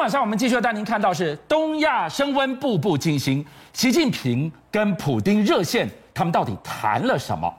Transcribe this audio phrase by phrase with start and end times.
[0.00, 7.52] 晚上我们继续带您看到是东亚升温步步惊心，习近平跟普丁热线，他们到底谈了什么？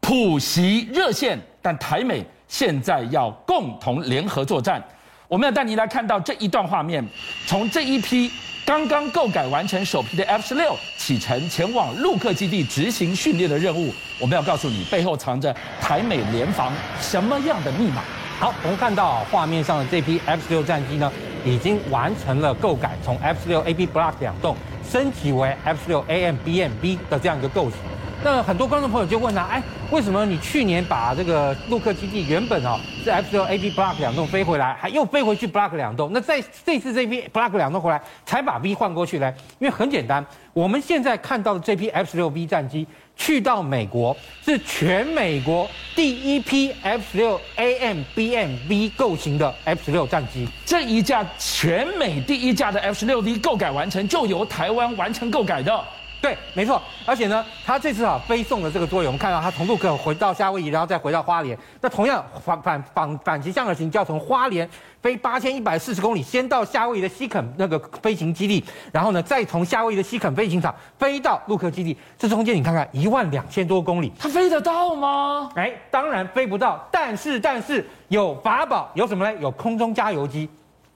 [0.00, 4.82] 普习热线，但台美现在要共同联合作战。
[5.28, 7.06] 我们要带您来看到这一段画面，
[7.46, 8.28] 从这一批
[8.66, 18.02] 刚刚购改完成首批的 F 十六启程前往陆克基地执行训练的任务，我们要告诉你背后藏着台美联防什么样的密码。
[18.40, 21.10] 好，我们看到画面上的这批 F 十六战机呢，
[21.44, 24.56] 已经完成了购改，从 F 十六 AB Block 两栋
[24.88, 27.78] 升级为 F 十六 AM BM B 的这样一个构型。
[28.24, 36.08] 那很多观众朋友就问啊，哎，为什么你去年把这个陆克基地原本哦是 F 十六 A B Block 两栋飞回来，还又飞回去 Block 两栋？
[36.14, 39.30] 那在这次这批 Block 两栋回来，才把 B 换过去呢？
[39.58, 40.24] 因为很简单，
[40.54, 50.48] 我们现在看到的这批 F 十六 B 战机去到美国，是全美国第一批 F 十六 A M B M B 构型的 F 十六战机。
[50.64, 55.84] 这一架全美第一架的 F 十六 V 购改完成，就由台湾完成购改的。
[56.22, 61.58] 对，没错，而且呢，他这次啊飞送的这个作业，我们看到他从陆克回到夏威夷，然后再回到花莲。
[61.80, 64.66] 那同样反反反反其向而行，就要从花莲
[65.02, 71.96] 飞八千一百四十公里，先到夏威夷的西肯那个飞行基地，然后呢，再从夏威夷的西肯飞行场飞到陆克基地。
[72.16, 75.50] 这中间你看看一万两千多公里，他飞得到吗？
[75.56, 79.40] 哎，当然飞不到，但是但是有法宝，有什么呢？
[79.40, 80.48] 有空中加油机，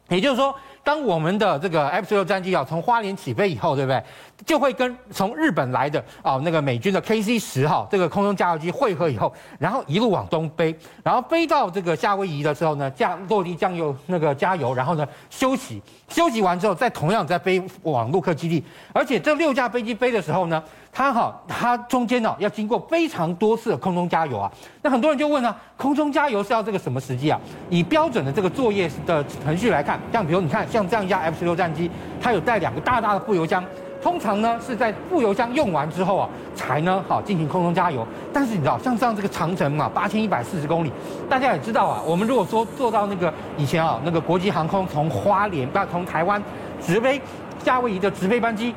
[0.09, 0.55] 也就是说。
[0.87, 4.01] 当我们的这个 F 十六战机啊从花莲起飞以后，对不对？
[4.45, 18.63] 就会跟从日本来的啊那个美军的 KC 十号这个空中加油机汇合以后，然后一路往东飞，然后飞到这个夏威夷的时候呢，降落地降油那个加油，然后呢休息，休息完之后再同样再飞往陆克基地。
[18.93, 24.53] 而且这六架飞机飞的时候呢，它哈它中间呢要经过非常多次的空中加油啊。
[24.83, 27.41] 那很多人就问啊，空中加油是要这个什么时机啊？
[27.71, 30.65] 以标准的这个作业的程序来看，像比如你看。
[30.77, 33.65] 像这样一架 F 十六战机，它有带两个大大的副油箱，
[34.03, 38.07] 通常呢是在副油箱用完之后啊，才呢好进行空中加油。
[38.31, 40.93] 但是你知道，像这样这个长城啊，八千一百四十公里，
[41.31, 46.43] 大家也知道啊，我们如果说坐到那个以前啊，那个国际航空从花莲不要从台湾
[46.79, 47.19] 直飞
[47.65, 48.75] 夏威夷的直飞班机，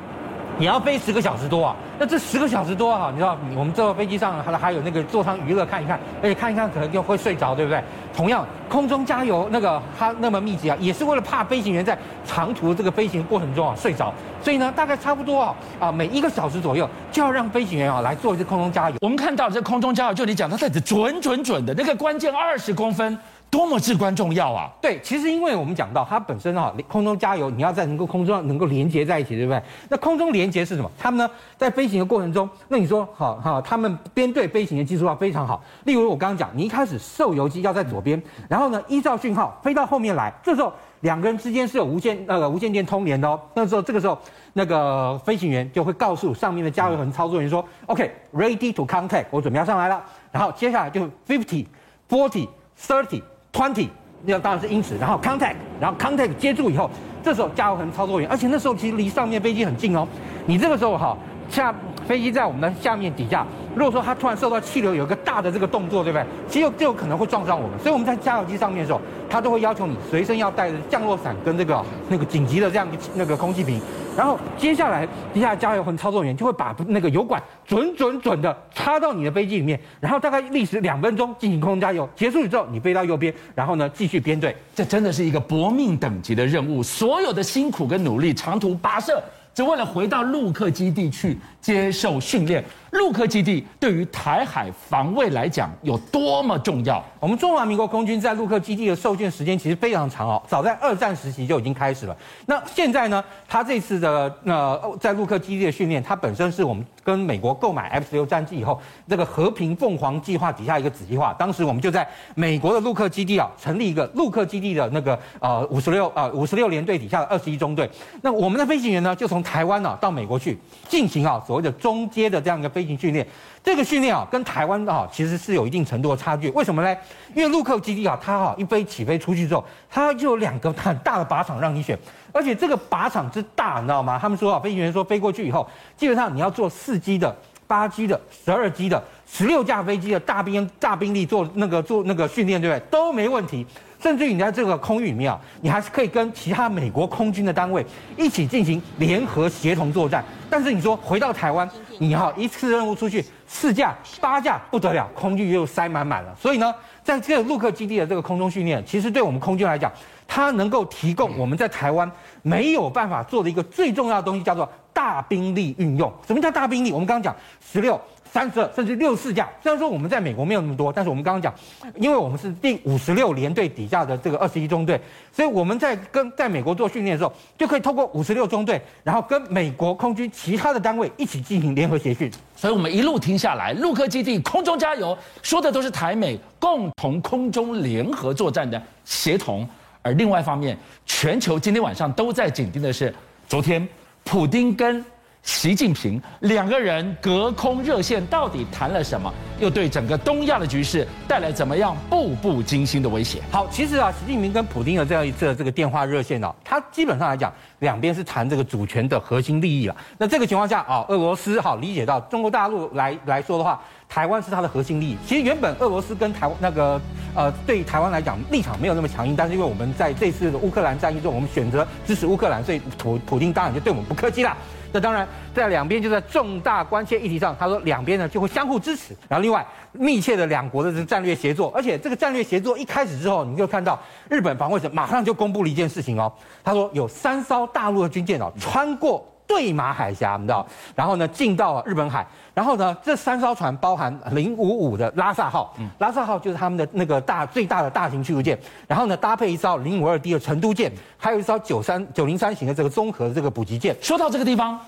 [0.57, 1.75] 也要飞十个小时多啊。
[1.99, 7.83] 那这十个小时多啊，你知道，我们坐飞机上还还有那个座舱娱乐看一看，而且看一看可能就会睡着，对不对？
[8.15, 18.95] 同样，空中加油那个它那么密集啊，也是为了怕飞行员在长途这个飞行过程中啊睡着，所以呢，大概差不多啊啊每一个小时左右就要让飞行员啊来做一次空中加油。
[19.01, 23.17] 我们看到这空中加油，就你讲它在准准准的那个关键二十公分。
[23.51, 24.69] 多么至关重要啊！
[24.79, 29.61] 对，其实因为我们讲到它本身哈，空中加油，你要在能够空中能够连接在一起，对不对？
[29.89, 30.91] 那空中连接是什么？
[30.99, 35.63] 他们呢，在飞行的过程中，那你说好哈，他们编队飞行的技术要非常好。
[35.85, 40.71] 例如我刚刚讲，你一开始受油机要在左边，然后呢，依照讯号飞到后面来，这时候
[41.01, 43.39] 两个人之间是有无线那个无线电通联的哦。
[43.55, 44.15] 那时候这个时候，
[44.53, 49.99] 那个飞行员就会告诉上面的加油轮操作员说：“OK，ready to contact，我准备要上来了。”
[50.31, 51.65] 然后接下来就 fifty、
[52.07, 52.47] forty、
[52.79, 53.23] thirty。
[53.51, 53.87] twenty，
[54.25, 56.89] 那当然是英尺，然后 contact，然后 contact 接住以后，
[57.23, 60.07] 这时候加油轮操作员，而且那时候其实离上面飞机很近哦，
[60.45, 61.17] 你这个时候哈
[61.49, 61.73] 下
[62.07, 66.25] 飞机在我们的下面底下，如果说它突然受到气流有一个大的这个动作，对不对？
[66.47, 68.99] 其实就有可能会撞上我们，所以我们在加油机上面的时候，
[69.29, 73.79] 它都会要求你随身要带着降落伞跟这个那个紧急的这样那个空气瓶。
[74.17, 84.53] 然后接下来，接下来加油和操作员就会把那个油管准准准的插到你的飞机里面，然后大概历时两分钟进行空中加油，结束之后你飞到右边，然后呢继续编队。
[84.75, 92.61] 这真的是一个搏命等级的任务，所有的辛苦跟努力，长途跋涉，只为了回到陆客基地去接受训练。
[92.91, 97.03] 陆克基地对于台海防卫来讲有多么重要？
[97.19, 102.15] 我们中华民国空军在陆克基地的受训时间其实非常长哦，早在二战时期就已经开始了。
[102.45, 111.33] 那现在呢，他这次的呃在陆克基地的训练，它本身是我们跟美国购买 F 十六战机以后，这个和平凤凰计划底下一个子计划。
[111.37, 117.89] 当时我们就在美国的陆克基地啊，成立一个陆克基地的那个呃五十六啊五十六联队底下的二十一中队。
[118.21, 120.57] 那我们的飞行员呢，就从台湾啊到美国去
[120.87, 123.27] 进行啊所谓的中阶的这样一个飞行训练，
[123.61, 126.49] 这个训练啊，跟台湾的啊其实是有一定程度的差距。
[126.51, 126.97] 为什么呢？
[127.35, 131.99] 因为陆客基地啊，它哈一飞起飞出去之后，它就有两个很大的靶场让你选，
[132.31, 134.17] 而且这个靶场之大，你知道吗？
[134.17, 135.67] 他们说啊，飞行员说飞过去以后，
[135.97, 137.35] 基本上你要做四机的、
[137.69, 142.79] 八机的、十二机的、十六架飞机的大兵大兵力做那个做那个训练，对不对？
[142.89, 143.63] 都没问题。
[144.01, 147.85] 甚至于你在这个空域里面啊，你还是可以跟其他美国空军的单位
[148.17, 150.23] 一起进行联合协同作战。
[150.49, 151.69] 但是你说回到台湾，
[151.99, 156.35] 你哈一次任务出去四架八架不得了，空域又塞满满了。
[156.41, 156.73] 所以呢，
[157.03, 159.91] 在这个陆克基地的这个空中训练，其实对我们空军来讲，
[160.25, 162.09] 它能够提供我们在台湾
[162.41, 164.67] 没有办法做的一个最重要的东西，叫做
[164.99, 166.11] 大兵力运用。
[166.27, 166.91] 什么叫大兵力？
[166.91, 167.33] 我们刚刚讲
[167.71, 167.97] 十六。
[168.31, 171.51] 三十二甚至六四架，虽然说我们在美国没有那么多，但是我们刚刚讲，
[171.95, 175.01] 因为我们是第五十六联队底下的这个二十一中队，
[175.33, 182.31] 所以我们在跟在美国做训练的时候，就可以透过五十六中队，然后跟美国空军其他的单位一起进行联合协训。
[182.55, 189.67] 所以我们一路听下来，陆科基地空中加油，说的都是台美共同空中联合作战的协同。
[190.03, 193.11] 而另外一方面，全球今天晚上都在紧盯的是，
[193.47, 193.87] 昨天
[194.29, 195.03] 普丁跟。
[195.49, 199.33] 习近平两个人隔空热线，到底谈了什么？
[199.59, 203.41] 又对整个东亚的局势带来怎么样步步惊心的威胁？
[203.51, 209.95] 好，其实啊，习近平跟普京的这样一次这个电话热线哦，他基本上来讲，两边是谈这个主权的核心利益了。
[210.19, 215.17] 那这个情况下啊，俄罗斯好理解到中国大陆来来说的话，台湾是他的核心利益。
[215.25, 217.01] 其实原本俄罗斯跟台湾那个
[217.33, 224.55] 呃，对台湾来讲立场没有那么强硬，但是因为我们在这次的乌克兰战役中，我们选择支持乌克兰，所以普普京当然就对我们不客气了。
[224.91, 229.15] 那当然，在两边就在重大关切议题上，他说两边呢就会相互支持。
[229.27, 233.99] 然后另外密切的两国的这个战略协作，而且这个战略协作一开始之后，你就看到
[234.29, 236.31] 日本防卫省马上就公布了一件事情哦，
[236.63, 240.63] 他说有三艘大陆的军舰哦穿过对马海峡，你知道，
[240.93, 242.23] 然后呢进到了日本海，
[242.53, 248.57] 然后呢这三艘船包含零五五的拉萨号，拉萨号就是他们的那个大最大的大型驱逐舰，
[248.87, 253.95] 然后呢搭配一艘零五二 D 的成都舰，还有一艘九三九零三型的这个综合的这个补给舰。
[253.99, 254.79] 说到这个地方，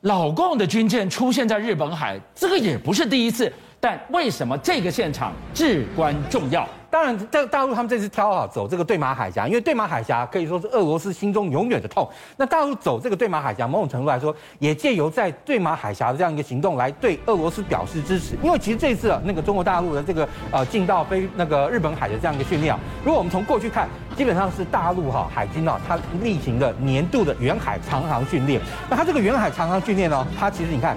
[0.00, 6.68] 老共的军舰出现在日本海，这个也不是第一次，但为什么这个现场至关重要？
[6.94, 12.08] 当然，在大陆他们这次挑好走这个对马海峡，因为对马海峡可以说是俄罗斯心中永远的痛。
[12.36, 18.36] 那大陆走这个对马海峡，某种程度来说，也借由在对马海峡的这样一个行动，来对俄罗斯表示支持。
[18.44, 28.60] 因为其实这次啊那个中国大陆的这个呃进到非那个日本海的这样一个训练啊，如果我们从过去看，基本上是大陆哈海军啊，它例行的年度的远海长航训练。
[28.88, 30.96] 那它这个远海长航训练呢，它其实你看。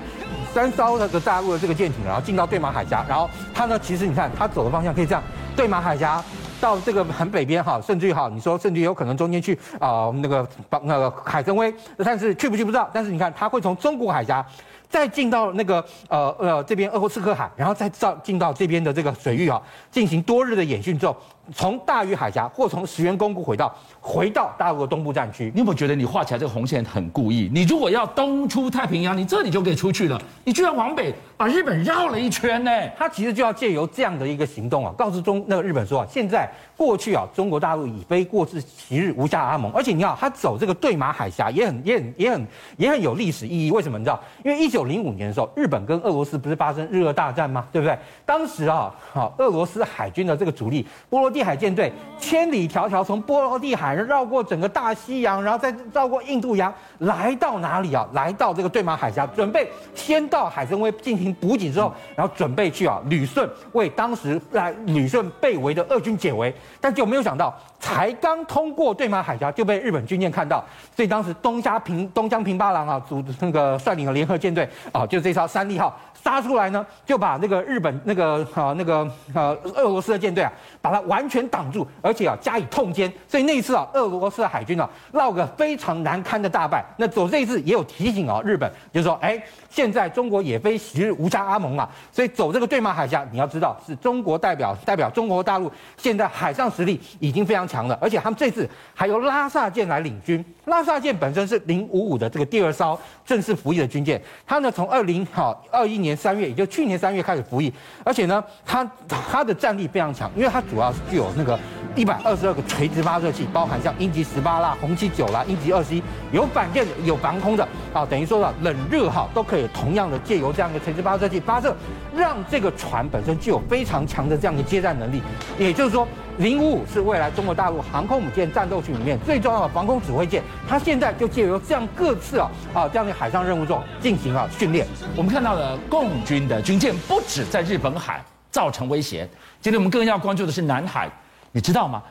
[0.53, 5.21] 三艘那个大陆的这个舰艇，然后进到对马海峡，然后它呢，其实你看它走的方向可以这样，
[5.55, 6.23] 对马海峡
[6.59, 10.47] 到这个很北边哈，甚至于哈，你说甚至有可能中间去啊、那个
[10.81, 14.43] 那个海参崴，但是去不去不知道，但是你看它会从中国海峡
[14.89, 19.61] 再进到那个呃呃这边鄂霍次克海，然后再到进到这边的这个水域啊，
[19.91, 21.15] 进行多日的演训之后。
[21.53, 27.49] 从大隅海峡或从石垣宫古回到回到大陆的东部战区，你有没有觉得你画起来这个红线很故意？
[27.53, 32.71] 你如果要东出太平洋，你这里就可以出去了，你居然往北把日本绕了一圈呢？
[32.97, 42.47] 他其实就要借由这样的一个行动啊，告诉中那个日本说啊，现在过去啊，中国大陆已非过之其日无下阿蒙，而且你看他走这个对马海峡也很也很也很
[42.77, 43.71] 也很有历史意义。
[43.71, 44.19] 为什么你知道？
[44.43, 47.67] 因为一九零五年的时候，日本跟俄罗斯不是发生日俄大战吗？
[47.71, 47.97] 对不对？
[48.25, 58.07] 当时啊，好俄罗斯海军的这个主力波罗的海舰队千里迢迢从波罗的海绕过整个大西洋，然后再绕过印度洋，来到哪里啊？
[58.13, 70.63] 来到这个对马海峡，准备先到海参崴进行补给之后，然后准备去啊旅顺为当时来旅顺被围的俄军解围，但就没有想到，才刚通过对马海峡就被日本军舰看到，
[70.95, 75.95] 所以当时东家平东江平八郎啊组那个率领的联合舰队啊，就这艘三利号。
[76.19, 80.51] 杀出来呢，就把那个日本那个啊那个呃俄罗斯的舰队啊，
[80.81, 83.09] 把它完全挡住，而且啊加以痛歼。
[83.27, 86.83] 所以那一次啊，俄罗斯的海军啊落个非常难堪的大败。
[86.97, 100.43] 那走这一次也有提醒啊，日本就是说，哎，现在中国也非昔日无家阿蒙啊，所以走这个对马海峡，你要知道是中国代表代表中国大陆现在海上实力已经非常强了，而且他们这次还由拉萨舰来领军。
[100.65, 106.17] 拉萨舰本身是零五五的这个第二艘正式服役的军舰，它呢从二零好二一年。
[106.17, 107.71] 三月，也就去年三月开始服役，
[108.03, 111.59] 而且呢，它它的战力非常强，因为它主要是有那个
[111.95, 121.75] 一百二十二个垂直发射器，包含像鹰击十八啦、红旗九啦、鹰击二十一，有反舰的，有防空的啊，等于说了冷热哈都可以同样的借由这样的垂直发射器发射，
[122.15, 125.21] 让这个船本身具有非常强的这样的接战能力，
[125.59, 126.07] 也就是说。
[126.39, 134.85] 零五五是未来中国大陆航空母舰战斗群里面最重要的防空指挥舰，它现在就借由这样各次啊啊这样的海上任务中进行啊训练。
[135.15, 138.23] 我们看到了共军的军舰不止在日本海
[138.57, 139.29] 造成威胁，
[139.61, 141.07] 今天我们更要关注的是南海，
[141.51, 142.01] 你知道吗？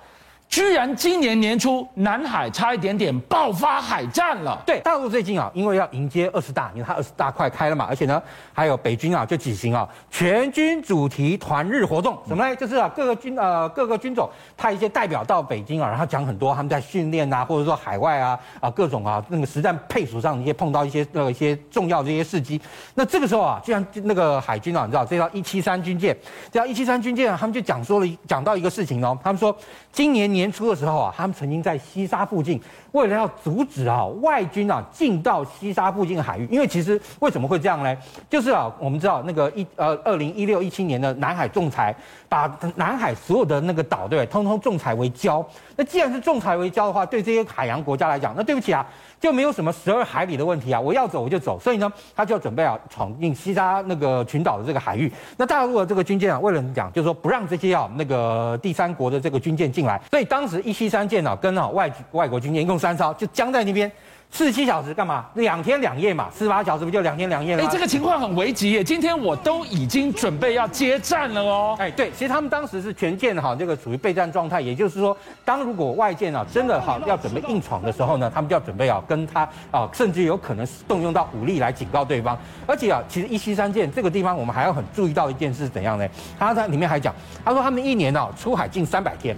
[0.48, 4.62] 居然今年年初，南海差一点点爆发海战了。
[4.64, 8.22] 对，大陆最近啊，因为要迎接二十大，因为它二十大快开了嘛，而且呢，
[8.52, 12.56] 还有北军啊就举行啊全军主题团日活动，什么呢？
[12.56, 22.58] 就是啊各个军呃各个军种派一些代表到北京啊，然后讲很多他们在训练啊，或者说海外啊啊各种啊那个实战配属上一些碰到一些呃一些重要的一些事迹。
[22.94, 26.16] 那这个时候啊，居然那个海军啊，你知道这叫一七三军舰，
[26.52, 29.54] 这叫一七三军舰啊，他们就讲说了讲到一个事情哦，他们说
[29.92, 30.35] 今年。
[30.36, 32.60] 年初的时候啊，他们曾经在西沙附近，
[32.96, 37.94] 为了要阻止啊外军啊进到西沙附近海域，因为其实为什么会这样呢？
[38.30, 41.94] 就是啊，我们知道那个一呃二零一六一七年的南海仲裁，
[42.26, 45.44] 把南海所有的那个岛对，通通仲裁为礁。
[45.76, 48.86] 那既然是仲裁为礁的话，对这些海洋国家来讲，那对不起啊。
[49.18, 55.10] 就没有什么十二海里的问题啊，我要走我就走，所以呢，他就要准备啊闯进西沙那个群岛的这个海域。
[55.38, 63.90] 那大陆的这个军舰啊，为了讲，就是说不让这些啊那个第三国的这个军舰进来，所以当时一七三舰啊跟啊外外国军舰一共三艘，就僵在那边。
[64.30, 65.24] 四十七小时干嘛？
[65.34, 67.62] 两天两夜嘛，四十八小时不就两天两夜了？
[67.62, 68.84] 哎，这个情况很危急耶！
[68.84, 71.76] 今天我都已经准备要接战了哦。
[71.78, 82.36] 哎，对，其实他们当时是全舰哈，这个处于备战状态，也就是说，当如果外舰啊真的哈要准备硬闯的时候呢，他们就要准备啊跟他啊，甚至有可能动用到武力来警告对方。
[82.66, 86.06] 而且啊，其实一七三舰这个地方，我们还要很注意到一件事是怎样呢？
[86.38, 87.14] 他在里面还讲，
[87.44, 89.36] 他说他们一年啊出海近三百天。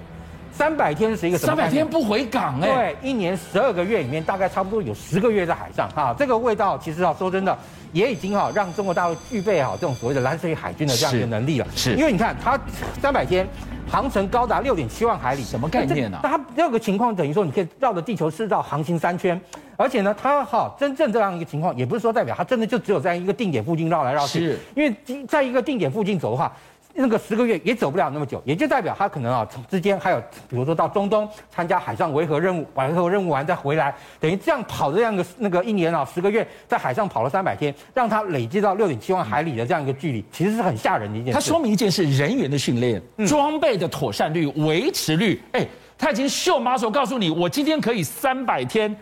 [0.58, 1.54] 三百天是一个什么？
[1.54, 6.12] 三百天不回港哎、欸，对，一年十二个月里面，大概差不多有十个月在海上哈。
[6.18, 7.56] 这个味道其实啊，说真的，
[7.92, 11.66] 也已经哈让中国大陆具备好这种所谓的蓝水海军的这样一个能力了。
[11.76, 12.58] 是，因为你看它
[13.00, 13.46] 三百天
[13.88, 16.26] 航程高达六点七万海里，什么概念呢、啊？
[16.28, 19.40] 它这个情况等于说你可以绕着地球赤道航行三圈，
[19.76, 26.52] 而且呢，它哈真正这样一个情况，也不是说代表它真的就只有在一个定点附近绕来绕去，是因为在一个定点附近走的话。
[27.00, 41.34] 那个十个月也走不了那么久，也就代表他可能啊，从之间还有，比如说到中东参加海上维和任务，维和任务完再回来，等于这样跑的这样的那个一年啊，十个月在海上跑了三百天，让他累积到六点七万海里的这样一个距离，其实是很吓人的一件事。
[41.34, 45.40] 它说明一件事：人员的训练、装备的妥善率、维持率。
[45.52, 45.64] 哎，
[45.96, 48.94] 他已经秀 muscle 告诉你，我今天可以三百天。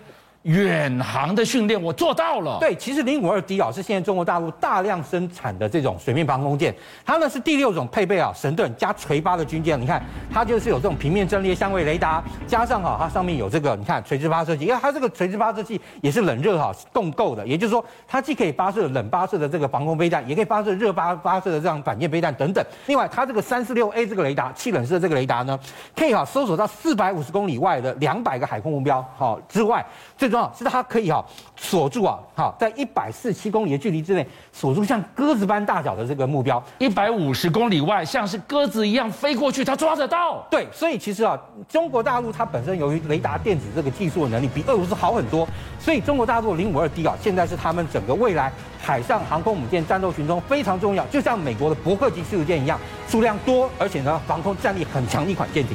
[0.46, 2.58] 远航的训练我做到了。
[2.60, 6.72] 对，其实零五二 D 啊是现在中国大陆大量生产的这种水面防空舰，
[7.04, 9.80] 它呢是第六种配备啊神盾加垂发的军舰。
[9.80, 10.00] 你看，
[10.32, 22.64] 它就是有这种平面阵列相位雷达，加上哈它上面有这个你看垂直发射器，因为它这个垂直发射器也是冷热哈共构的，也就是说它既可以发射冷发射的这个防空飞弹，也可以发射热发发射的这样反舰飞弹等等。
[22.86, 25.58] 另外，它这个三四六 A 这个雷达气冷式的这个雷达呢，
[25.96, 29.84] 可以哈搜索到四百五十公里外的两百个海空目标好之外，
[30.16, 31.24] 最重要是它可以哈
[31.56, 40.46] 锁住啊，好在一百四十七公里的距离之内锁住像鸽子般大小的这个目标，一百五十公里外像是鸽子一样飞过去，它抓得到。
[40.50, 45.48] 对，所以其实啊，中国大陆它本身由于雷达电子这个技术的能力比俄罗斯好很多，
[45.80, 48.52] 所以中国大陆零五二 D 啊，现在是他们整个未来
[48.82, 52.78] 海上航空母舰战斗群中非常重要，就像美国的伯克级驱逐舰一样，
[53.08, 55.74] 数量多，而且呢防空战力很强的一款舰艇。